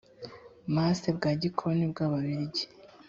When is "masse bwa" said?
0.75-1.31